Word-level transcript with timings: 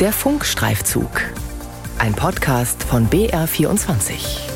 Der 0.00 0.12
Funkstreifzug. 0.12 1.10
Ein 1.98 2.14
Podcast 2.14 2.84
von 2.84 3.10
BR24. 3.10 4.48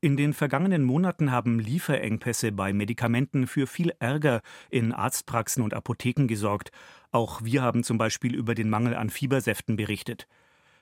In 0.00 0.16
den 0.16 0.32
vergangenen 0.32 0.84
Monaten 0.84 1.30
haben 1.30 1.58
Lieferengpässe 1.58 2.50
bei 2.50 2.72
Medikamenten 2.72 3.46
für 3.46 3.66
viel 3.66 3.92
Ärger 3.98 4.40
in 4.70 4.92
Arztpraxen 4.92 5.62
und 5.62 5.74
Apotheken 5.74 6.28
gesorgt. 6.28 6.70
Auch 7.10 7.42
wir 7.44 7.60
haben 7.60 7.84
zum 7.84 7.98
Beispiel 7.98 8.34
über 8.34 8.54
den 8.54 8.70
Mangel 8.70 8.94
an 8.94 9.10
Fiebersäften 9.10 9.76
berichtet. 9.76 10.26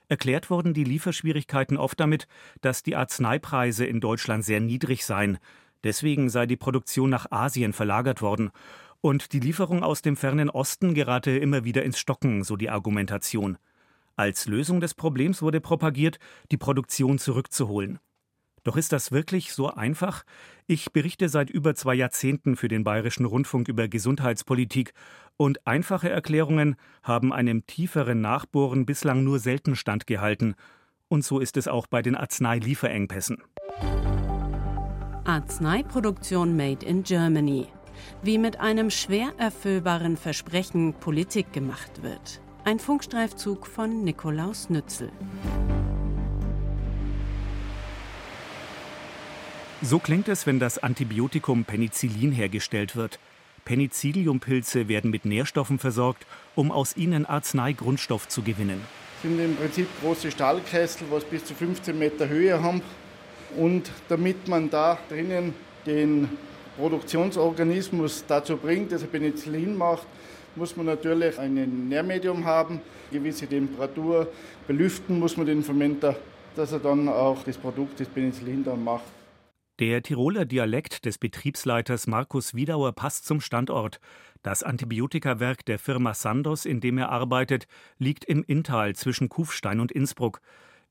Erklärt 0.07 0.49
wurden 0.49 0.73
die 0.73 0.85
Lieferschwierigkeiten 0.85 1.75
oft 1.75 1.99
damit, 1.99 2.25
dass 2.61 2.83
die 2.83 2.95
Arzneipreise 2.95 3.85
in 3.85 3.99
Deutschland 3.99 4.45
sehr 4.45 4.61
niedrig 4.61 5.05
seien. 5.05 5.39
Deswegen 5.83 6.29
sei 6.29 6.45
die 6.45 6.57
Produktion 6.57 7.09
nach 7.09 7.31
Asien 7.31 7.73
verlagert 7.73 8.21
worden. 8.21 8.51
Und 9.01 9.33
die 9.33 9.39
Lieferung 9.39 9.83
aus 9.83 10.03
dem 10.03 10.15
fernen 10.15 10.51
Osten 10.51 10.93
gerate 10.93 11.31
immer 11.31 11.63
wieder 11.63 11.83
ins 11.83 11.97
Stocken, 11.97 12.43
so 12.43 12.55
die 12.55 12.69
Argumentation. 12.69 13.57
Als 14.15 14.45
Lösung 14.45 14.79
des 14.79 14.93
Problems 14.93 15.41
wurde 15.41 15.59
propagiert, 15.59 16.19
die 16.51 16.57
Produktion 16.57 17.17
zurückzuholen. 17.17 17.99
Doch 18.63 18.77
ist 18.77 18.91
das 18.91 19.11
wirklich 19.11 19.53
so 19.53 19.71
einfach? 19.71 20.23
Ich 20.67 20.93
berichte 20.93 21.29
seit 21.29 21.49
über 21.49 21.73
zwei 21.73 21.95
Jahrzehnten 21.95 22.55
für 22.55 22.67
den 22.67 22.83
Bayerischen 22.83 23.25
Rundfunk 23.25 23.67
über 23.67 23.87
Gesundheitspolitik 23.87 24.93
und 25.35 25.65
einfache 25.65 26.09
Erklärungen 26.09 26.75
haben 27.01 27.33
einem 27.33 27.65
tieferen 27.65 28.21
Nachbohren 28.21 28.85
bislang 28.85 29.23
nur 29.23 29.39
selten 29.39 29.75
standgehalten. 29.75 30.53
Und 31.07 31.25
so 31.25 31.39
ist 31.39 31.57
es 31.57 31.67
auch 31.67 31.87
bei 31.87 32.03
den 32.03 32.15
Arzneilieferengpässen. 32.15 33.41
Arzneiproduktion 35.23 36.55
made 36.55 36.85
in 36.85 37.01
Germany 37.01 37.67
wie 38.21 38.37
mit 38.37 38.59
einem 38.59 38.89
schwer 38.89 39.33
erfüllbaren 39.37 40.17
Versprechen 40.17 40.93
Politik 40.93 41.53
gemacht 41.53 42.03
wird. 42.03 42.41
Ein 42.63 42.79
Funkstreifzug 42.79 43.65
von 43.65 44.03
Nikolaus 44.03 44.69
Nützel. 44.69 45.11
So 49.81 49.97
klingt 49.97 50.27
es, 50.27 50.45
wenn 50.45 50.59
das 50.59 50.77
Antibiotikum 50.77 51.65
Penicillin 51.65 52.31
hergestellt 52.31 52.95
wird. 52.95 53.17
Penicilliumpilze 53.65 54.87
werden 54.87 55.09
mit 55.09 55.25
Nährstoffen 55.25 55.79
versorgt, 55.79 56.25
um 56.55 56.71
aus 56.71 56.95
ihnen 56.95 57.25
Arzneigrundstoff 57.25 58.27
zu 58.27 58.43
gewinnen. 58.43 58.81
Das 59.23 59.31
sind 59.31 59.39
im 59.39 59.55
Prinzip 59.55 59.87
große 60.01 60.29
Stahlkessel, 60.29 61.07
was 61.09 61.23
bis 61.23 61.45
zu 61.45 61.55
15 61.55 61.97
Meter 61.97 62.29
Höhe 62.29 62.61
haben. 62.61 62.81
Und 63.57 63.91
damit 64.07 64.47
man 64.47 64.69
da 64.69 64.99
drinnen 65.09 65.53
den 65.85 66.29
Produktionsorganismus 66.81 68.25
dazu 68.27 68.57
bringt, 68.57 68.91
dass 68.91 69.03
er 69.03 69.07
Penicillin 69.07 69.77
macht, 69.77 70.07
muss 70.55 70.75
man 70.75 70.87
natürlich 70.87 71.37
ein 71.37 71.87
Nährmedium 71.87 72.43
haben, 72.43 72.81
gewisse 73.11 73.45
Temperatur 73.45 74.27
belüften 74.67 75.19
muss 75.19 75.37
man 75.37 75.45
den 75.45 75.61
Fermenter, 75.61 76.15
dass 76.55 76.71
er 76.71 76.79
dann 76.79 77.07
auch 77.07 77.43
das 77.43 77.55
Produkt, 77.59 77.99
das 77.99 78.07
Penicillin 78.07 78.63
dann 78.63 78.83
macht. 78.83 79.03
Der 79.79 80.01
Tiroler 80.01 80.45
Dialekt 80.45 81.05
des 81.05 81.19
Betriebsleiters 81.19 82.07
Markus 82.07 82.55
Wiedauer 82.55 82.93
passt 82.93 83.25
zum 83.25 83.41
Standort. 83.41 83.99
Das 84.41 84.63
Antibiotikawerk 84.63 85.63
der 85.65 85.77
Firma 85.77 86.15
Sandos, 86.15 86.65
in 86.65 86.81
dem 86.81 86.97
er 86.97 87.09
arbeitet, 87.09 87.67
liegt 87.99 88.25
im 88.25 88.43
Inntal 88.43 88.95
zwischen 88.95 89.29
Kufstein 89.29 89.79
und 89.79 89.91
Innsbruck. 89.91 90.41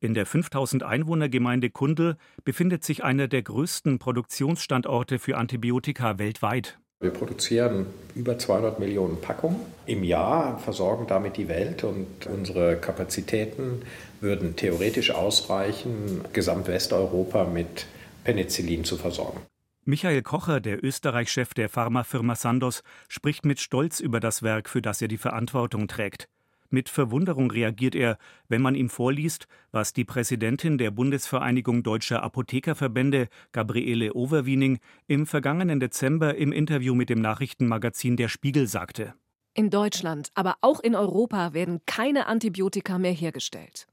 In 0.02 0.14
der 0.14 0.24
5000 0.24 0.82
Einwohnergemeinde 0.82 1.68
Kundl 1.68 2.16
befindet 2.42 2.84
sich 2.84 3.04
einer 3.04 3.28
der 3.28 3.42
größten 3.42 3.98
Produktionsstandorte 3.98 5.18
für 5.18 5.36
Antibiotika 5.36 6.18
weltweit. 6.18 6.78
Wir 7.00 7.10
produzieren 7.10 7.84
über 8.14 8.38
200 8.38 8.78
Millionen 8.78 9.20
Packungen 9.20 9.60
im 9.84 10.02
Jahr, 10.02 10.58
versorgen 10.58 11.06
damit 11.06 11.36
die 11.36 11.48
Welt 11.48 11.84
und 11.84 12.26
unsere 12.26 12.76
Kapazitäten 12.76 13.82
würden 14.22 14.56
theoretisch 14.56 15.10
ausreichen, 15.10 16.22
Gesamtwesteuropa 16.32 17.44
mit 17.44 17.86
Penicillin 18.25 18.84
zu 18.84 18.96
versorgen. 18.96 19.41
Michael 19.84 20.22
Kocher, 20.22 20.60
der 20.60 20.82
Österreich-Chef 20.82 21.52
der 21.52 21.69
Pharmafirma 21.69 22.36
Sandoz, 22.36 22.82
spricht 23.08 23.44
mit 23.44 23.60
Stolz 23.60 24.00
über 24.00 24.20
das 24.20 24.42
Werk, 24.42 24.70
für 24.70 24.80
das 24.80 25.02
er 25.02 25.08
die 25.08 25.19
Verantwortung 25.19 25.88
trägt. 25.88 26.28
Mit 26.72 26.88
Verwunderung 26.88 27.50
reagiert 27.50 27.97
er, 27.97 28.16
wenn 28.48 28.62
man 28.62 28.76
ihm 28.76 28.88
vorliest, 28.88 29.48
was 29.72 29.92
die 29.92 30.04
Präsidentin 30.04 30.78
der 30.78 30.92
Bundesvereinigung 30.92 31.82
Deutscher 31.82 32.22
Apothekerverbände, 32.22 33.28
Gabriele 33.50 34.14
Overwiening, 34.14 34.78
im 35.08 35.26
vergangenen 35.26 35.81
Dezember 35.81 36.36
im 36.36 36.53
Interview 36.53 36.94
mit 36.94 37.10
dem 37.10 37.20
Nachrichtenmagazin 37.20 38.16
Der 38.16 38.28
Spiegel 38.28 38.69
sagte. 38.69 39.14
In 39.53 39.70
Deutschland, 39.70 40.31
aber 40.34 40.58
auch 40.60 40.78
in 40.78 40.94
Europa 40.94 41.54
werden 41.54 41.81
keine 41.86 42.26
Antibiotika 42.26 42.98
mehr 42.98 43.12
hergestellt. 43.12 43.88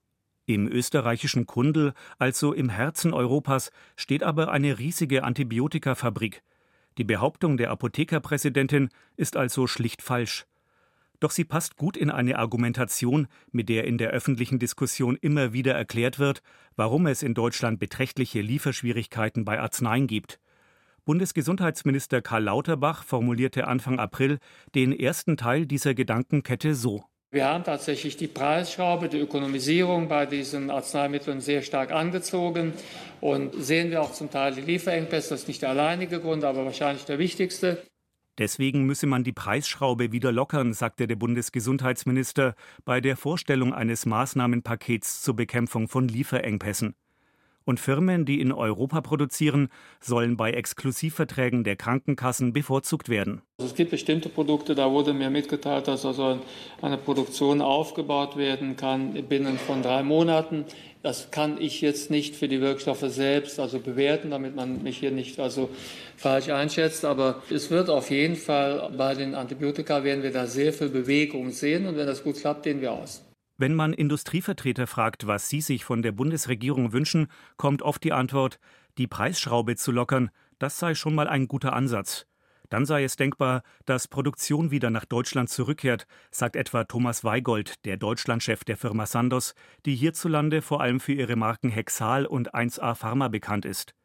Im 0.45 0.67
österreichischen 0.67 1.47
Kundl, 1.47 1.93
also 2.19 2.53
im 2.53 2.69
Herzen 2.69 3.11
Europas, 3.11 3.71
steht 3.95 4.21
aber 4.21 4.51
eine 4.51 4.77
riesige 4.77 5.23
Antibiotikafabrik. 5.23 6.43
Die 6.99 7.03
Behauptung 7.03 7.57
der 7.57 7.71
Apothekerpräsidentin 7.71 8.89
ist 9.17 9.35
also 9.35 9.65
schlicht 9.65 10.03
falsch. 10.03 10.45
Doch 11.19 11.31
sie 11.31 11.45
passt 11.45 11.77
gut 11.77 11.97
in 11.97 12.11
eine 12.11 12.37
Argumentation, 12.37 13.27
mit 13.51 13.69
der 13.69 13.85
in 13.85 13.97
der 13.97 14.11
öffentlichen 14.11 14.59
Diskussion 14.59 15.17
immer 15.19 15.51
wieder 15.51 15.73
erklärt 15.73 16.19
wird, 16.19 16.41
warum 16.75 17.07
es 17.07 17.23
in 17.23 17.33
Deutschland 17.33 17.79
beträchtliche 17.79 18.41
Lieferschwierigkeiten 18.41 19.43
bei 19.43 19.59
Arzneien 19.59 20.07
gibt. 20.07 20.39
Bundesgesundheitsminister 21.05 22.21
Karl 22.21 22.43
Lauterbach 22.43 23.03
formulierte 23.03 23.65
Anfang 23.67 23.97
April 23.97 24.39
den 24.75 24.91
ersten 24.91 25.37
Teil 25.37 25.65
dieser 25.65 25.93
Gedankenkette 25.93 26.75
so. 26.75 27.05
Wir 27.31 27.45
haben 27.45 27.63
tatsächlich 27.63 28.15
die 28.15 28.27
Preisschraube, 28.27 29.09
die 29.09 29.19
Ökonomisierung 29.19 30.07
bei 30.07 30.25
diesen 30.25 30.69
Arzneimitteln 30.69 31.41
sehr 31.41 31.61
stark 31.61 31.91
angezogen 31.91 32.73
und 33.21 33.53
sehen 33.55 33.89
wir 33.89 34.01
auch 34.01 34.13
zum 34.13 34.29
Teil 34.29 34.53
die 34.53 34.61
Lieferengpässe. 34.61 35.31
Das 35.31 35.41
ist 35.41 35.47
nicht 35.47 35.61
der 35.61 35.69
alleinige 35.69 36.19
Grund, 36.19 36.43
aber 36.43 36.63
wahrscheinlich 36.65 37.05
der 37.05 37.19
wichtigste. 37.19 37.83
Deswegen 38.37 38.85
müsse 38.85 39.07
man 39.07 39.23
die 39.23 39.33
Preisschraube 39.33 40.11
wieder 40.11 40.31
lockern, 40.31 40.73
sagte 40.73 41.07
der 41.07 41.15
Bundesgesundheitsminister 41.15 42.55
bei 42.85 43.01
der 43.01 43.17
Vorstellung 43.17 43.73
eines 43.73 44.05
Maßnahmenpakets 44.05 45.23
zur 45.23 45.35
Bekämpfung 45.35 45.87
von 45.87 46.07
Lieferengpässen. 46.07 46.95
Und 47.67 47.81
Firmen, 47.81 48.23
die 48.23 48.39
in 48.39 48.53
Europa 48.53 49.01
produzieren, 49.01 49.67
sollen 49.99 50.37
bei 50.37 50.51
Exklusivverträgen 50.51 51.65
der 51.65 51.75
Krankenkassen 51.75 52.53
bevorzugt 52.53 53.09
werden. 53.09 53.41
Also 53.59 53.69
es 53.69 53.75
gibt 53.75 53.91
bestimmte 53.91 54.29
Produkte, 54.29 54.73
da 54.73 54.89
wurde 54.89 55.13
mir 55.13 55.29
mitgeteilt, 55.29 55.89
dass 55.89 56.05
also 56.05 56.39
eine 56.81 56.97
Produktion 56.97 57.59
aufgebaut 57.59 58.37
werden 58.37 58.77
kann 58.77 59.21
binnen 59.27 59.57
von 59.57 59.81
drei 59.81 60.01
Monaten. 60.01 60.63
Das 61.03 61.29
kann 61.29 61.59
ich 61.59 61.81
jetzt 61.81 62.09
nicht 62.09 62.37
für 62.37 62.47
die 62.47 62.61
Wirkstoffe 62.61 63.03
selbst 63.07 63.59
also 63.59 63.79
bewerten, 63.79 64.31
damit 64.31 64.55
man 64.55 64.81
mich 64.83 64.99
hier 64.99 65.11
nicht 65.11 65.37
also 65.37 65.69
falsch 66.15 66.47
einschätzt. 66.47 67.03
Aber 67.03 67.43
es 67.49 67.69
wird 67.69 67.89
auf 67.89 68.09
jeden 68.11 68.37
Fall 68.37 68.93
bei 68.95 69.13
den 69.13 69.35
Antibiotika 69.35 70.05
werden 70.05 70.23
wir 70.23 70.31
da 70.31 70.47
sehr 70.47 70.71
viel 70.71 70.87
Bewegung 70.87 71.51
sehen 71.51 71.85
und 71.85 71.97
wenn 71.97 72.07
das 72.07 72.23
gut 72.23 72.37
klappt, 72.37 72.65
dehnen 72.65 72.79
wir 72.79 72.93
aus. 72.93 73.25
Wenn 73.59 73.73
man 73.73 73.93
Industrievertreter 73.93 74.85
fragt, 74.85 75.25
was 75.25 75.49
sie 75.49 75.61
sich 75.61 75.83
von 75.83 76.03
der 76.03 76.11
Bundesregierung 76.11 76.93
wünschen, 76.93 77.27
kommt 77.57 77.81
oft 77.81 78.03
die 78.03 78.13
Antwort, 78.13 78.59
die 78.99 79.07
Preisschraube 79.07 79.75
zu 79.75 79.91
lockern, 79.91 80.29
das 80.59 80.77
sei 80.77 80.93
schon 80.93 81.15
mal 81.15 81.27
ein 81.27 81.47
guter 81.47 81.73
Ansatz. 81.73 82.27
Dann 82.69 82.85
sei 82.85 83.03
es 83.03 83.15
denkbar, 83.15 83.63
dass 83.85 84.07
Produktion 84.07 84.69
wieder 84.69 84.89
nach 84.89 85.05
Deutschland 85.05 85.49
zurückkehrt, 85.49 86.05
sagt 86.29 86.55
etwa 86.55 86.83
Thomas 86.83 87.23
Weigold, 87.23 87.85
der 87.85 87.97
Deutschlandchef 87.97 88.63
der 88.63 88.77
Firma 88.77 89.05
Sandoz, 89.05 89.55
die 89.85 89.95
hierzulande 89.95 90.61
vor 90.61 90.81
allem 90.81 90.99
für 90.99 91.13
ihre 91.13 91.35
Marken 91.35 91.69
Hexal 91.69 92.25
und 92.25 92.53
1A 92.53 92.93
Pharma 92.93 93.27
bekannt 93.29 93.65
ist. 93.65 93.95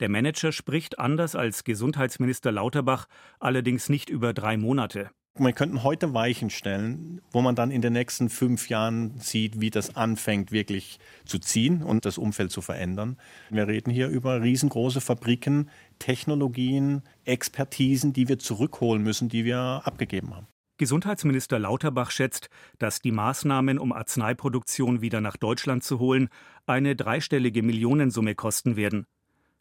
Der 0.00 0.08
Manager 0.08 0.52
spricht 0.52 0.98
anders 0.98 1.34
als 1.34 1.64
Gesundheitsminister 1.64 2.52
Lauterbach 2.52 3.06
allerdings 3.40 3.88
nicht 3.88 4.08
über 4.08 4.32
drei 4.32 4.56
Monate. 4.56 5.10
Man 5.38 5.54
könnte 5.54 5.82
heute 5.82 6.14
Weichen 6.14 6.48
stellen, 6.48 7.20
wo 7.30 7.42
man 7.42 7.54
dann 7.54 7.70
in 7.70 7.82
den 7.82 7.92
nächsten 7.92 8.30
fünf 8.30 8.70
Jahren 8.70 9.18
sieht, 9.18 9.60
wie 9.60 9.68
das 9.68 9.94
anfängt 9.94 10.50
wirklich 10.50 10.98
zu 11.26 11.38
ziehen 11.38 11.82
und 11.82 12.06
das 12.06 12.16
Umfeld 12.16 12.50
zu 12.50 12.62
verändern. 12.62 13.18
Wir 13.50 13.68
reden 13.68 13.90
hier 13.90 14.08
über 14.08 14.40
riesengroße 14.40 15.02
Fabriken, 15.02 15.68
Technologien, 15.98 17.02
Expertisen, 17.26 18.14
die 18.14 18.28
wir 18.28 18.38
zurückholen 18.38 19.02
müssen, 19.02 19.28
die 19.28 19.44
wir 19.44 19.82
abgegeben 19.84 20.34
haben. 20.34 20.46
Gesundheitsminister 20.78 21.58
Lauterbach 21.58 22.10
schätzt, 22.10 22.48
dass 22.78 23.00
die 23.00 23.12
Maßnahmen, 23.12 23.78
um 23.78 23.92
Arzneiproduktion 23.92 25.02
wieder 25.02 25.20
nach 25.20 25.36
Deutschland 25.36 25.84
zu 25.84 25.98
holen, 25.98 26.30
eine 26.66 26.96
dreistellige 26.96 27.62
Millionensumme 27.62 28.34
kosten 28.34 28.76
werden. 28.76 29.06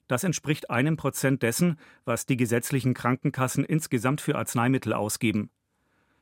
Das 0.07 0.23
entspricht 0.23 0.69
einem 0.69 0.95
Prozent 0.95 1.41
dessen, 1.41 1.79
was 2.05 2.25
die 2.25 2.37
gesetzlichen 2.37 2.93
Krankenkassen 2.93 3.65
insgesamt 3.65 4.21
für 4.21 4.35
Arzneimittel 4.35 4.93
ausgeben. 4.93 5.49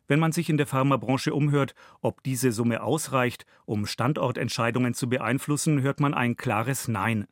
Wenn 0.08 0.20
man 0.20 0.32
sich 0.32 0.50
in 0.50 0.58
der 0.58 0.68
Pharmabranche 0.68 1.34
umhört, 1.34 1.76
ob 2.02 2.24
diese 2.24 2.52
Summe 2.52 2.84
ausreicht, 2.84 3.46
um 3.66 3.86
Standortentscheidungen 3.86 4.94
zu 4.94 5.08
beeinflussen, 5.08 5.82
hört 5.82 6.00
man 6.00 6.14
ein 6.14 6.36
klares 6.36 6.88
Nein. 6.88 7.26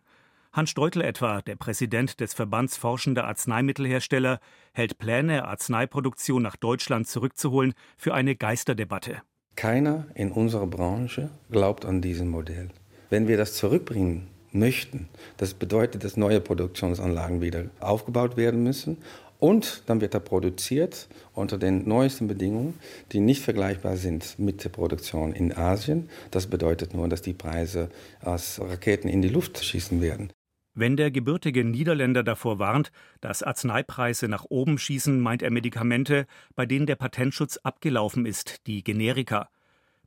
Hans 0.53 0.69
Steutel 0.69 1.01
etwa, 1.01 1.41
der 1.41 1.55
Präsident 1.55 2.19
des 2.19 2.33
Verbands 2.33 2.77
Forschender 2.77 3.25
Arzneimittelhersteller, 3.25 4.39
hält 4.73 4.97
Pläne, 4.97 5.45
Arzneiproduktion 5.45 6.41
nach 6.41 6.57
Deutschland 6.57 7.07
zurückzuholen, 7.07 7.73
für 7.97 8.13
eine 8.13 8.35
Geisterdebatte. 8.35 9.21
Keiner 9.55 10.07
in 10.13 10.31
unserer 10.31 10.67
Branche 10.67 11.29
glaubt 11.51 11.85
an 11.85 12.01
diesem 12.01 12.29
Modell. 12.29 12.69
Wenn 13.09 13.27
wir 13.27 13.37
das 13.37 13.53
zurückbringen 13.55 14.27
möchten, 14.51 15.07
das 15.37 15.53
bedeutet, 15.53 16.03
dass 16.03 16.17
neue 16.17 16.41
Produktionsanlagen 16.41 17.41
wieder 17.41 17.65
aufgebaut 17.79 18.37
werden 18.37 18.63
müssen 18.63 18.97
und 19.41 19.83
dann 19.87 20.01
wird 20.01 20.13
er 20.13 20.19
produziert 20.19 21.09
unter 21.33 21.57
den 21.57 21.87
neuesten 21.87 22.27
Bedingungen, 22.27 22.75
die 23.11 23.19
nicht 23.19 23.41
vergleichbar 23.41 23.97
sind 23.97 24.37
mit 24.37 24.63
der 24.63 24.69
Produktion 24.69 25.33
in 25.33 25.51
Asien. 25.51 26.09
Das 26.29 26.45
bedeutet 26.45 26.93
nur, 26.93 27.09
dass 27.09 27.23
die 27.23 27.33
Preise 27.33 27.89
als 28.19 28.61
Raketen 28.61 29.09
in 29.09 29.23
die 29.23 29.29
Luft 29.29 29.63
schießen 29.63 29.99
werden. 29.99 30.31
Wenn 30.75 30.95
der 30.95 31.09
gebürtige 31.09 31.65
Niederländer 31.65 32.23
davor 32.23 32.59
warnt, 32.59 32.91
dass 33.19 33.41
Arzneipreise 33.41 34.27
nach 34.27 34.45
oben 34.47 34.77
schießen, 34.77 35.19
meint 35.19 35.41
er 35.41 35.49
Medikamente, 35.49 36.27
bei 36.55 36.67
denen 36.67 36.85
der 36.85 36.95
Patentschutz 36.95 37.57
abgelaufen 37.57 38.27
ist, 38.27 38.67
die 38.67 38.83
Generika. 38.83 39.49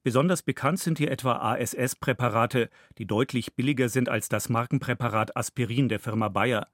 Besonders 0.05 0.43
bekannt 0.43 0.79
sind 0.79 0.99
hier 0.99 1.11
etwa 1.11 1.39
ASS-Präparate, 1.55 2.71
die 2.99 3.07
deutlich 3.07 3.55
billiger 3.57 3.89
sind 3.89 4.09
als 4.09 4.29
das 4.29 4.49
Markenpräparat 4.49 5.37
Aspirin 5.37 5.89
der 5.89 5.99
Firma 5.99 6.29
Bayer 6.29 6.69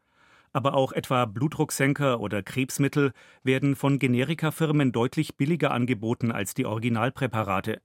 aber 0.52 0.74
auch 0.74 0.92
etwa 0.92 1.24
Blutdrucksenker 1.24 2.20
oder 2.20 2.42
Krebsmittel 2.42 3.12
werden 3.42 3.76
von 3.76 3.98
Generikafirmen 3.98 4.92
deutlich 4.92 5.36
billiger 5.36 5.70
angeboten 5.70 6.32
als 6.32 6.54
die 6.54 6.66
Originalpräparate. 6.66 7.80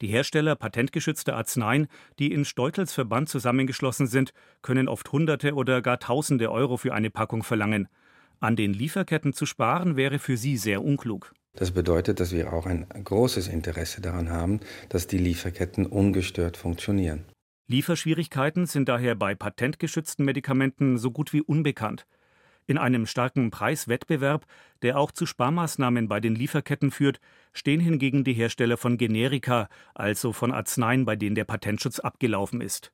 Die 0.00 0.08
Hersteller 0.08 0.56
patentgeschützter 0.56 1.36
Arzneien, 1.36 1.86
die 2.18 2.32
in 2.32 2.44
Steutels 2.44 2.92
Verband 2.92 3.28
zusammengeschlossen 3.28 4.08
sind, 4.08 4.32
können 4.60 4.88
oft 4.88 5.12
Hunderte 5.12 5.54
oder 5.54 5.80
gar 5.80 6.00
Tausende 6.00 6.50
Euro 6.50 6.76
für 6.76 6.92
eine 6.92 7.10
Packung 7.10 7.44
verlangen. 7.44 7.88
An 8.40 8.56
den 8.56 8.72
Lieferketten 8.72 9.32
zu 9.32 9.46
sparen 9.46 9.96
wäre 9.96 10.18
für 10.18 10.36
sie 10.36 10.56
sehr 10.56 10.82
unklug. 10.82 11.32
Das 11.54 11.70
bedeutet, 11.70 12.18
dass 12.18 12.32
wir 12.32 12.52
auch 12.52 12.66
ein 12.66 12.86
großes 13.04 13.46
Interesse 13.46 14.00
daran 14.00 14.30
haben, 14.30 14.60
dass 14.88 15.06
die 15.06 15.18
Lieferketten 15.18 15.86
ungestört 15.86 16.56
funktionieren. 16.56 17.24
Lieferschwierigkeiten 17.72 18.66
sind 18.66 18.90
daher 18.90 19.14
bei 19.14 19.34
patentgeschützten 19.34 20.26
Medikamenten 20.26 20.98
so 20.98 21.10
gut 21.10 21.32
wie 21.32 21.40
unbekannt. 21.40 22.06
In 22.66 22.76
einem 22.76 23.06
starken 23.06 23.50
Preiswettbewerb, 23.50 24.46
der 24.82 24.98
auch 24.98 25.10
zu 25.10 25.24
Sparmaßnahmen 25.24 26.06
bei 26.06 26.20
den 26.20 26.34
Lieferketten 26.34 26.90
führt, 26.90 27.18
stehen 27.54 27.80
hingegen 27.80 28.24
die 28.24 28.34
Hersteller 28.34 28.76
von 28.76 28.98
Generika, 28.98 29.70
also 29.94 30.34
von 30.34 30.52
Arzneien, 30.52 31.06
bei 31.06 31.16
denen 31.16 31.34
der 31.34 31.44
Patentschutz 31.44 31.98
abgelaufen 31.98 32.60
ist. 32.60 32.92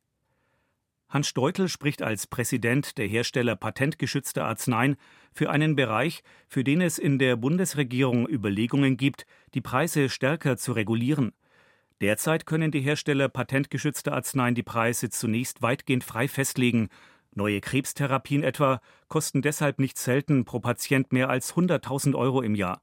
Hans 1.09 1.27
Steutel 1.27 1.69
spricht 1.69 2.01
als 2.01 2.29
Präsident 2.29 2.99
der 2.99 3.09
Hersteller 3.09 3.57
patentgeschützter 3.57 4.45
Arzneien 4.45 4.97
für 5.33 5.51
einen 5.51 5.75
Bereich, 5.75 6.23
für 6.47 6.63
den 6.63 6.83
es 6.83 6.99
in 6.99 7.19
der 7.19 7.35
Bundesregierung 7.35 8.29
Überlegungen 8.29 8.97
gibt, 8.97 9.27
die 9.55 9.61
Preise 9.61 10.09
stärker 10.09 10.57
zu 10.57 10.71
regulieren– 10.71 11.33
Derzeit 12.01 12.47
können 12.47 12.71
die 12.71 12.81
Hersteller 12.81 13.29
patentgeschützter 13.29 14.13
Arzneien 14.13 14.55
die 14.55 14.63
Preise 14.63 15.11
zunächst 15.11 15.63
weitgehend 15.63 16.05
frei 16.05 16.29
festlegen. 16.29 16.91
Neue 17.35 17.61
Krebstherapien 17.61 18.45
etwa 18.45 18.81
kosten 19.09 19.43
deshalb 19.43 19.81
nicht 19.81 19.99
selten 19.99 20.45
pro 20.45 20.61
Patient 20.61 21.13
mehr 21.13 21.29
als 21.29 21.55
100.000 21.55 22.15
Euro 22.15 22.41
im 22.41 22.55
Jahr. 22.55 22.83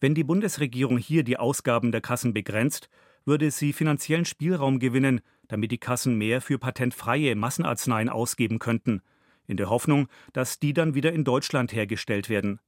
Wenn 0.00 0.14
die 0.14 0.24
Bundesregierung 0.24 0.98
hier 0.98 1.24
die 1.24 1.36
Ausgaben 1.36 1.92
der 1.92 2.00
Kassen 2.00 2.32
begrenzt, 2.32 2.88
würde 3.24 3.50
sie 3.50 3.72
finanziellen 3.72 4.24
Spielraum 4.24 4.78
gewinnen, 4.78 5.20
damit 5.48 5.70
die 5.70 5.78
Kassen 5.78 6.16
mehr 6.16 6.40
für 6.40 6.58
patentfreie 6.58 7.36
Massenarzneien 7.36 8.08
ausgeben 8.08 8.58
könnten, 8.58 9.02
in 9.46 9.58
der 9.58 9.68
Hoffnung, 9.68 10.08
dass 10.32 10.58
die 10.58 10.72
dann 10.72 10.94
wieder 10.94 11.12
in 11.12 11.24
Deutschland 11.24 11.72
hergestellt 11.72 12.28
werden. 12.28 12.60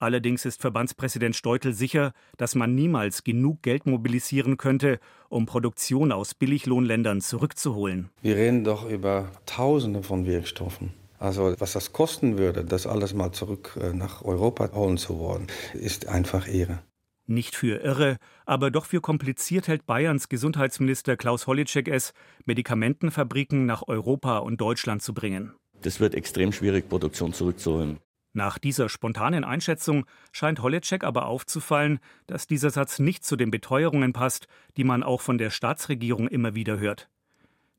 Allerdings 0.00 0.46
ist 0.46 0.62
Verbandspräsident 0.62 1.36
Steutel 1.36 1.74
sicher, 1.74 2.12
dass 2.38 2.54
man 2.54 2.74
niemals 2.74 3.22
genug 3.22 3.60
Geld 3.60 3.84
mobilisieren 3.84 4.56
könnte, 4.56 4.98
um 5.28 5.44
Produktion 5.44 6.10
aus 6.10 6.34
Billiglohnländern 6.34 7.20
zurückzuholen. 7.20 8.08
Wir 8.22 8.34
reden 8.34 8.64
doch 8.64 8.88
über 8.88 9.30
Tausende 9.44 10.02
von 10.02 10.24
Wirkstoffen. 10.24 10.94
Also 11.18 11.54
was 11.58 11.74
das 11.74 11.92
kosten 11.92 12.38
würde, 12.38 12.64
das 12.64 12.86
alles 12.86 13.12
mal 13.12 13.30
zurück 13.32 13.78
äh, 13.78 13.92
nach 13.92 14.24
Europa 14.24 14.70
holen 14.72 14.96
zu 14.96 15.18
wollen, 15.18 15.48
ist 15.74 16.08
einfach 16.08 16.48
Ehre. 16.48 16.78
Nicht 17.26 17.54
für 17.54 17.82
irre, 17.82 18.16
aber 18.46 18.70
doch 18.70 18.86
für 18.86 19.02
kompliziert 19.02 19.68
hält 19.68 19.84
Bayerns 19.84 20.30
Gesundheitsminister 20.30 21.18
Klaus 21.18 21.46
Hollitschek 21.46 21.88
es, 21.88 22.14
Medikamentenfabriken 22.46 23.66
nach 23.66 23.86
Europa 23.86 24.38
und 24.38 24.62
Deutschland 24.62 25.02
zu 25.02 25.12
bringen. 25.12 25.52
Das 25.82 26.00
wird 26.00 26.14
extrem 26.14 26.52
schwierig, 26.52 26.88
Produktion 26.88 27.34
zurückzuholen. 27.34 27.98
Nach 28.32 28.58
dieser 28.58 28.88
spontanen 28.88 29.42
Einschätzung 29.42 30.06
scheint 30.30 30.62
Holleczek 30.62 31.02
aber 31.02 31.26
aufzufallen, 31.26 31.98
dass 32.26 32.46
dieser 32.46 32.70
Satz 32.70 33.00
nicht 33.00 33.24
zu 33.24 33.36
den 33.36 33.50
Beteuerungen 33.50 34.12
passt, 34.12 34.46
die 34.76 34.84
man 34.84 35.02
auch 35.02 35.20
von 35.20 35.36
der 35.36 35.50
Staatsregierung 35.50 36.28
immer 36.28 36.54
wieder 36.54 36.78
hört. 36.78 37.08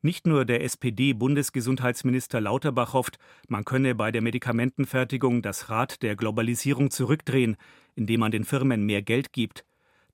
Nicht 0.03 0.25
nur 0.25 0.45
der 0.45 0.63
SPD-Bundesgesundheitsminister 0.63 2.41
Lauterbach 2.41 2.93
hofft, 2.93 3.19
man 3.47 3.63
könne 3.63 3.93
bei 3.93 4.11
der 4.11 4.23
Medikamentenfertigung 4.23 5.41
das 5.43 5.69
Rad 5.69 6.01
der 6.01 6.15
Globalisierung 6.15 6.89
zurückdrehen, 6.89 7.55
indem 7.95 8.21
man 8.21 8.31
den 8.31 8.43
Firmen 8.43 8.83
mehr 8.85 9.03
Geld 9.03 9.31
gibt. 9.31 9.63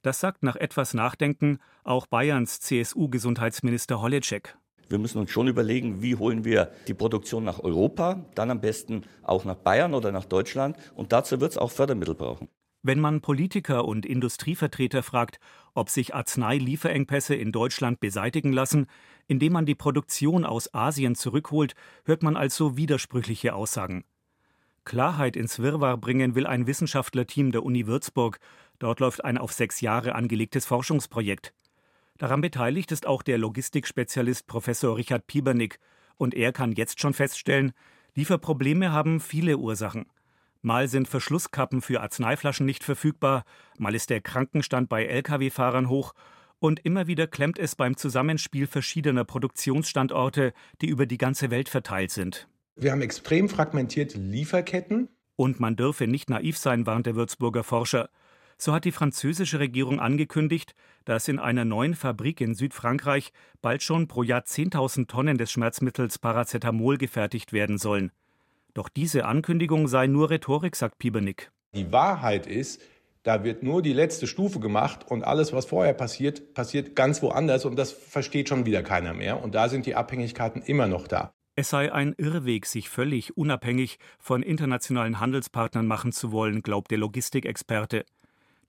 Das 0.02 0.20
sagt 0.20 0.44
nach 0.44 0.58
etwas 0.58 0.94
Nachdenken 0.94 1.60
auch 1.84 2.06
Bayerns 2.06 2.60
CSU-Gesundheitsminister 2.60 4.02
Holleczek. 4.02 4.58
Wir 4.90 5.00
müssen 5.00 5.20
uns 5.20 5.32
schon 5.32 5.48
überlegen, 5.48 6.02
wie 6.02 6.16
holen 6.16 6.46
wir 6.46 6.72
die 6.88 6.94
Produktion 6.94 7.44
nach 7.44 7.60
Europa, 7.60 8.26
dann 8.36 8.52
am 8.52 8.62
besten 8.62 9.04
auch 9.24 9.46
nach 9.46 9.56
Bayern 9.56 9.94
oder 9.94 10.12
nach 10.12 10.26
Deutschland. 10.26 10.78
Und 10.96 11.12
dazu 11.12 11.42
wird 11.42 11.52
es 11.52 11.58
auch 11.58 11.72
Fördermittel 11.72 12.16
brauchen. 12.16 12.48
Wenn 12.84 13.00
man 13.00 13.22
Politiker 13.22 13.86
und 13.86 14.06
Industrievertreter 14.06 15.04
fragt, 15.04 15.40
ob 15.74 15.90
sich 15.90 16.16
Arzneilieferengpässe 16.16 17.36
in 17.36 17.52
Deutschland 17.52 18.00
beseitigen 18.00 18.54
lassen, 18.54 18.88
indem 19.28 19.54
man 19.54 19.66
die 19.66 19.76
Produktion 19.76 20.46
aus 20.46 20.74
Asien 20.74 21.16
zurückholt, 21.16 21.76
hört 22.06 22.24
man 22.24 22.38
also 22.38 22.78
widersprüchliche 22.78 23.56
Aussagen. 23.56 24.06
Klarheit 24.86 25.36
ins 25.36 25.60
Wirrwarr 25.60 25.98
bringen 25.98 26.34
will 26.34 26.48
ein 26.48 26.66
Wissenschaftlerteam 26.66 27.52
der 27.52 27.64
Uni 27.64 27.88
Würzburg. 27.88 28.40
Dort 28.80 29.02
läuft 29.02 29.26
ein 29.26 29.38
auf 29.38 29.52
sechs 29.52 29.82
Jahre 29.82 30.16
angelegtes 30.16 30.66
Forschungsprojekt. 30.66 31.54
Daran 32.18 32.42
beteiligt 32.42 32.92
ist 32.92 33.06
auch 33.06 33.22
der 33.22 33.38
Logistikspezialist 33.38 34.48
Professor 34.48 34.98
Richard 34.98 35.28
Piebernick, 35.28 35.80
und 36.18 36.34
er 36.34 36.52
kann 36.52 36.72
jetzt 36.72 37.00
schon 37.00 37.14
feststellen, 37.14 37.74
Lieferprobleme 38.16 38.92
haben 38.92 39.20
viele 39.20 39.58
Ursachen. 39.58 40.08
Mal 40.64 40.88
sind 40.88 41.08
Verschlusskappen 41.08 41.82
für 41.82 42.02
Arzneiflaschen 42.02 42.66
nicht 42.66 42.84
verfügbar, 42.84 43.46
mal 43.78 43.94
ist 43.94 44.10
der 44.10 44.22
Krankenstand 44.22 44.90
bei 44.90 45.06
Lkw-Fahrern 45.06 45.90
hoch 45.90 46.14
und 46.60 46.84
immer 46.84 47.06
wieder 47.06 47.28
klemmt 47.28 47.60
es 47.60 47.76
beim 47.76 47.96
Zusammenspiel 47.96 48.66
verschiedener 48.66 49.24
Produktionsstandorte, 49.24 50.54
die 50.82 50.88
über 50.88 51.06
die 51.06 51.20
ganze 51.20 51.52
Welt 51.52 51.70
verteilt 51.70 52.10
sind. 52.10 52.48
Wir 52.76 52.92
haben 52.92 53.02
extrem 53.02 53.50
fragmentierte 53.50 54.18
Lieferketten. 54.18 55.10
Und 55.36 55.60
man 55.60 55.76
dürfe 55.76 56.08
nicht 56.08 56.32
naiv 56.32 56.58
sein, 56.58 56.88
warnt 56.88 57.06
der 57.06 57.16
Würzburger 57.16 57.64
Forscher. 57.64 58.10
So 58.60 58.74
hat 58.74 58.86
die 58.86 58.92
französische 58.92 59.60
Regierung 59.60 60.00
angekündigt, 60.00 60.74
dass 61.06 61.28
in 61.28 61.38
einer 61.38 61.64
neuen 61.64 61.94
Fabrik 61.94 62.42
in 62.42 62.56
Südfrankreich 62.56 63.32
bald 63.62 63.84
schon 63.84 64.08
pro 64.08 64.24
Jahr 64.24 64.42
10.000 64.42 65.08
Tonnen 65.08 65.38
des 65.38 65.52
Schmerzmittels 65.52 66.18
Paracetamol 66.18 66.98
gefertigt 66.98 67.54
werden 67.54 67.78
sollen. 67.78 68.12
Doch 68.74 68.90
diese 68.90 69.26
Ankündigung 69.26 69.88
sei 69.88 70.08
nur 70.08 70.32
Rhetorik, 70.32 70.76
sagt 70.76 70.98
Piebernick. 70.98 71.52
Die 71.76 71.92
Wahrheit 71.92 72.48
ist, 72.48 72.82
da 73.22 73.44
wird 73.44 73.62
nur 73.62 73.82
die 73.84 73.94
letzte 73.94 74.26
Stufe 74.26 74.60
gemacht 74.60 75.06
und 75.08 75.24
alles, 75.24 75.54
was 75.54 75.66
vorher 75.66 75.94
passiert, 75.94 76.54
passiert 76.56 76.96
ganz 76.96 77.22
woanders 77.22 77.66
und 77.66 77.76
das 77.76 77.92
versteht 77.92 78.50
schon 78.50 78.66
wieder 78.66 78.82
keiner 78.82 79.14
mehr. 79.14 79.44
Und 79.44 79.54
da 79.54 79.70
sind 79.70 79.86
die 79.86 79.96
Abhängigkeiten 79.96 80.64
immer 80.64 80.88
noch 80.88 81.08
da. 81.08 81.32
Es 81.56 81.72
sei 81.72 81.92
ein 81.92 82.14
Irrweg, 82.18 82.68
sich 82.68 82.88
völlig 82.88 83.36
unabhängig 83.36 83.98
von 84.20 84.44
internationalen 84.44 85.20
Handelspartnern 85.20 85.88
machen 85.88 86.12
zu 86.12 86.32
wollen, 86.32 86.62
glaubt 86.62 86.92
der 86.92 87.00
Logistikexperte. 87.00 88.06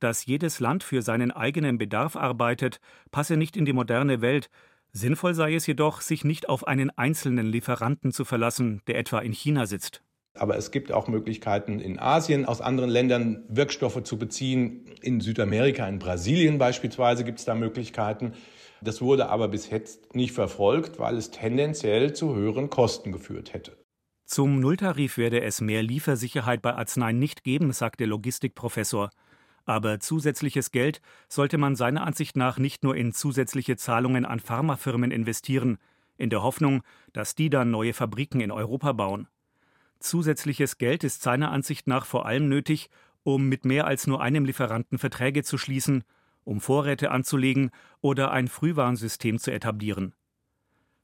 Dass 0.00 0.26
jedes 0.26 0.60
Land 0.60 0.84
für 0.84 1.02
seinen 1.02 1.30
eigenen 1.30 1.78
Bedarf 1.78 2.14
arbeitet, 2.14 2.80
passe 3.10 3.36
nicht 3.36 3.56
in 3.56 3.64
die 3.64 3.72
moderne 3.72 4.20
Welt. 4.20 4.48
Sinnvoll 4.92 5.34
sei 5.34 5.54
es 5.54 5.66
jedoch, 5.66 6.00
sich 6.00 6.24
nicht 6.24 6.48
auf 6.48 6.66
einen 6.66 6.90
einzelnen 6.90 7.46
Lieferanten 7.46 8.12
zu 8.12 8.24
verlassen, 8.24 8.80
der 8.86 8.98
etwa 8.98 9.18
in 9.18 9.32
China 9.32 9.66
sitzt. 9.66 10.02
Aber 10.34 10.56
es 10.56 10.70
gibt 10.70 10.92
auch 10.92 11.08
Möglichkeiten 11.08 11.80
in 11.80 11.98
Asien, 11.98 12.46
aus 12.46 12.60
anderen 12.60 12.90
Ländern 12.90 13.44
Wirkstoffe 13.48 14.02
zu 14.04 14.18
beziehen. 14.18 14.86
In 15.02 15.20
Südamerika, 15.20 15.86
in 15.88 15.98
Brasilien 15.98 16.58
beispielsweise 16.58 17.24
gibt 17.24 17.40
es 17.40 17.44
da 17.44 17.56
Möglichkeiten. 17.56 18.32
Das 18.80 19.00
wurde 19.00 19.28
aber 19.28 19.48
bis 19.48 19.68
jetzt 19.70 20.14
nicht 20.14 20.32
verfolgt, 20.32 21.00
weil 21.00 21.16
es 21.16 21.32
tendenziell 21.32 22.12
zu 22.12 22.36
höheren 22.36 22.70
Kosten 22.70 23.10
geführt 23.10 23.52
hätte. 23.52 23.76
Zum 24.24 24.60
Nulltarif 24.60 25.16
werde 25.16 25.40
es 25.40 25.60
mehr 25.60 25.82
Liefersicherheit 25.82 26.62
bei 26.62 26.74
Arzneien 26.74 27.18
nicht 27.18 27.42
geben, 27.42 27.72
sagt 27.72 27.98
der 27.98 28.06
Logistikprofessor. 28.06 29.10
Aber 29.68 30.00
zusätzliches 30.00 30.70
Geld 30.70 31.02
sollte 31.28 31.58
man 31.58 31.76
seiner 31.76 32.06
Ansicht 32.06 32.36
nach 32.36 32.56
nicht 32.56 32.84
nur 32.84 32.96
in 32.96 33.12
zusätzliche 33.12 33.76
Zahlungen 33.76 34.24
an 34.24 34.40
Pharmafirmen 34.40 35.10
investieren. 35.10 35.76
in 36.16 36.30
der 36.30 36.42
Hoffnung, 36.42 36.82
dass 37.12 37.36
die 37.36 37.48
dann 37.48 37.70
neue 37.70 37.92
Fabriken 37.92 38.40
in 38.40 38.50
Europa 38.50 38.92
bauen. 38.92 39.28
Zusätzliches 40.00 40.78
Geld 40.78 41.04
ist 41.04 41.22
seiner 41.22 41.52
Ansicht 41.52 41.86
nach 41.86 42.06
vor 42.06 42.26
allem 42.26 42.48
nötig, 42.48 42.88
um 43.22 43.46
mit 43.48 43.64
mehr 43.64 43.86
als 43.86 44.08
nur 44.08 44.20
einem 44.20 44.44
Lieferanten 44.44 44.98
Verträge 44.98 45.44
zu 45.44 45.58
schließen, 45.58 46.02
um 46.42 46.60
Vorräte 46.60 47.12
anzulegen 47.12 47.70
oder 48.00 48.32
ein 48.32 48.48
Frühwarnsystem 48.48 49.38
zu 49.38 49.52
etablieren. 49.52 50.12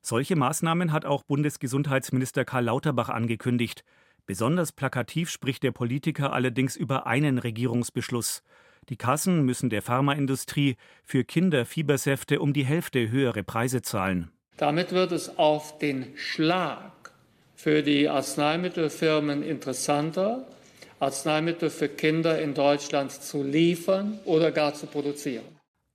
Solche 0.00 0.34
Maßnahmen 0.34 0.90
hat 0.90 1.04
auch 1.04 1.22
Bundesgesundheitsminister 1.22 2.44
Karl 2.44 2.64
Lauterbach 2.64 3.10
angekündigt. 3.10 3.84
Besonders 4.26 4.72
plakativ 4.72 5.28
spricht 5.28 5.62
der 5.62 5.72
Politiker 5.72 6.32
allerdings 6.32 6.76
über 6.76 7.06
einen 7.06 7.38
Regierungsbeschluss. 7.38 8.42
Die 8.88 8.96
Kassen 8.96 9.44
müssen 9.44 9.70
der 9.70 9.82
Pharmaindustrie 9.82 10.76
für 11.02 11.24
Kinderfiebersäfte 11.24 12.40
um 12.40 12.52
die 12.52 12.64
Hälfte 12.64 13.10
höhere 13.10 13.42
Preise 13.42 13.82
zahlen. 13.82 14.30
Damit 14.56 14.92
wird 14.92 15.12
es 15.12 15.38
auf 15.38 15.78
den 15.78 16.16
Schlag 16.16 16.92
für 17.54 17.82
die 17.82 18.08
Arzneimittelfirmen 18.08 19.42
interessanter, 19.42 20.46
Arzneimittel 21.00 21.70
für 21.70 21.88
Kinder 21.88 22.40
in 22.40 22.54
Deutschland 22.54 23.12
zu 23.12 23.42
liefern 23.42 24.20
oder 24.24 24.52
gar 24.52 24.74
zu 24.74 24.86
produzieren. 24.86 25.44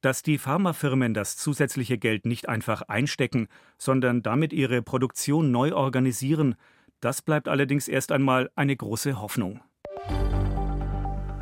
Dass 0.02 0.24
die 0.24 0.38
Pharmafirmen 0.38 1.14
das 1.14 1.36
zusätzliche 1.36 1.98
Geld 1.98 2.26
nicht 2.26 2.48
einfach 2.48 2.84
einstecken, 2.84 3.48
sondern 3.78 4.24
damit 4.24 4.54
ihre 4.54 4.82
Produktion 4.82 5.52
neu 5.52 5.74
organisieren, 5.74 6.56
das 7.01 7.22
bleibt 7.22 7.48
allerdings 7.48 7.88
erst 7.88 8.12
einmal 8.12 8.50
eine 8.56 8.75
große 8.75 9.22
Hoffnung. 9.22 9.62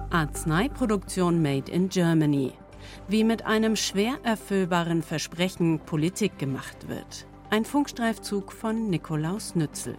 Arzneiproduktion 0.09 1.41
Made 1.41 1.71
in 1.71 1.89
Germany. 1.89 2.53
Wie 3.07 3.23
mit 3.23 3.45
einem 3.45 3.75
schwer 3.75 4.17
erfüllbaren 4.23 5.03
Versprechen 5.03 5.79
Politik 5.79 6.37
gemacht 6.37 6.87
wird. 6.87 7.27
Ein 7.49 7.65
Funkstreifzug 7.65 8.51
von 8.51 8.89
Nikolaus 8.89 9.55
Nützel. 9.55 9.95